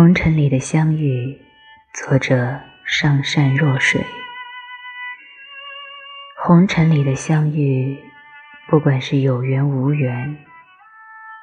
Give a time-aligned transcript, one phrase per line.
[0.00, 1.36] 红尘里的相遇，
[1.92, 4.00] 作者上善若水。
[6.36, 7.98] 红尘里的相遇，
[8.68, 10.38] 不管是有缘无缘，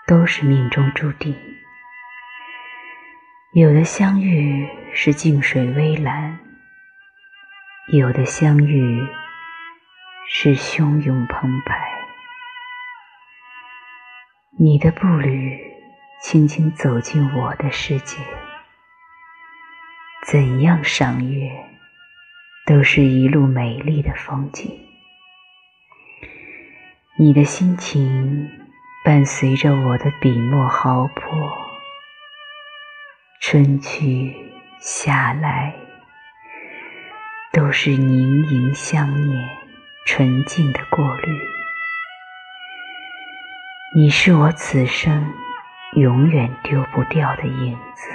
[0.08, 1.36] 都是命中注定。
[3.52, 6.40] 有的相遇是静水微澜，
[7.92, 9.06] 有的相遇
[10.30, 11.78] 是汹涌澎湃。
[14.58, 15.76] 你的步履。
[16.22, 18.18] 轻轻走进我的世界，
[20.28, 21.52] 怎样赏月，
[22.66, 24.76] 都是一路美丽的风景。
[27.20, 28.50] 你的心情
[29.04, 31.32] 伴随着我的笔墨豪泼，
[33.40, 34.36] 春去
[34.80, 35.76] 夏来，
[37.54, 39.48] 都是凝盈相念，
[40.08, 41.40] 纯净的过滤。
[43.96, 45.32] 你是我此生。
[45.94, 48.10] 永远丢不掉的影子，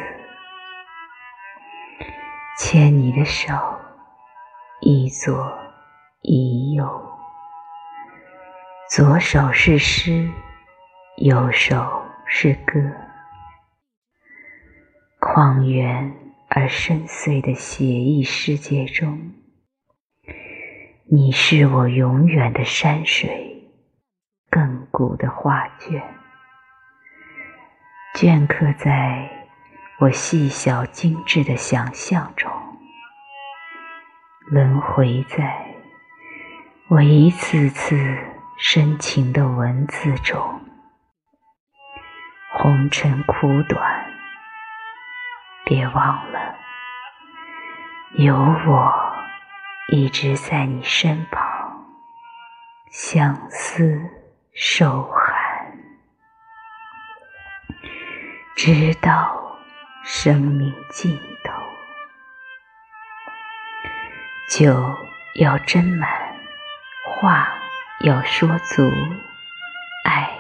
[2.59, 3.55] 牵你的手，
[4.81, 5.59] 一左
[6.23, 6.87] 一右，
[8.91, 10.29] 左手是诗，
[11.17, 12.81] 右手是歌。
[15.19, 16.15] 旷远
[16.48, 19.33] 而深邃的写意世界中，
[21.11, 23.70] 你是我永远的山水，
[24.51, 26.03] 亘古的画卷。
[28.14, 29.39] 镌刻在
[30.01, 32.51] 我细小精致的想象中，
[34.47, 35.75] 轮回在
[36.89, 38.17] 我一次次
[38.57, 40.62] 深情的文字中。
[42.55, 44.11] 红尘苦短，
[45.67, 46.57] 别忘了，
[48.12, 49.14] 有我
[49.92, 51.85] 一直在你身旁，
[52.91, 54.01] 相思
[54.55, 55.79] 守寒。
[58.57, 59.39] 直到
[60.02, 61.62] 生命尽头，
[64.48, 64.96] 酒
[65.34, 66.11] 要斟满，
[67.05, 67.48] 话
[68.00, 68.90] 要说足，
[70.05, 70.30] 爱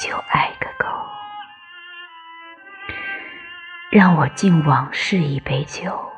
[0.00, 0.86] 就爱个够。
[3.90, 6.12] 让我敬往事一杯酒，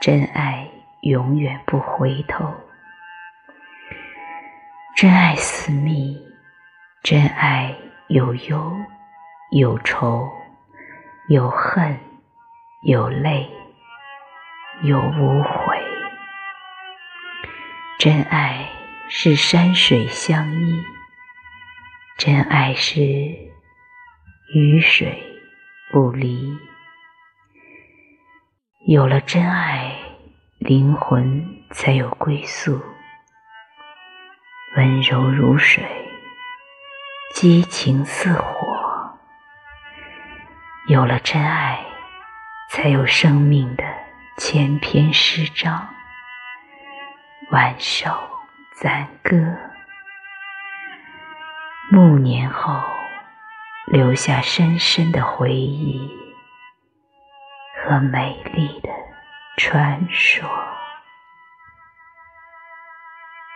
[0.00, 0.68] 真爱
[1.00, 2.54] 永远不回头，
[4.96, 6.16] 真爱私密，
[7.02, 7.74] 真爱
[8.08, 8.72] 有忧。
[9.54, 10.32] 有愁，
[11.32, 11.98] 有恨，
[12.82, 13.48] 有泪，
[14.82, 15.82] 有无悔。
[17.98, 18.68] 真爱
[19.08, 20.84] 是山水相依，
[22.18, 25.22] 真爱是雨水
[25.90, 26.54] 不离。
[28.86, 29.96] 有了真爱，
[30.58, 32.78] 灵魂才有归宿，
[34.76, 35.82] 温柔如水，
[37.32, 38.51] 激情似火。
[40.92, 41.82] 有了真爱，
[42.68, 43.84] 才有生命的
[44.36, 45.88] 千篇诗章，
[47.50, 48.10] 万首
[48.74, 49.34] 赞歌。
[51.90, 52.78] 暮年后，
[53.86, 56.10] 留下深深的回忆
[57.82, 58.90] 和美丽的
[59.56, 60.46] 传说。